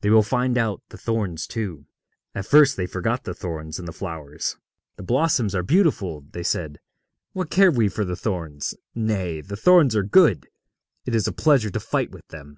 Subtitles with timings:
[0.00, 1.84] They will find out the thorns too.
[2.34, 4.56] At first they forgot the thorns in the flowers.
[4.96, 6.78] 'The blossoms are beautiful,' they said;
[7.34, 8.72] 'what care we for the thorns?
[8.94, 10.48] Nay, the thorns are good.
[11.04, 12.56] It is a pleasure to fight with them.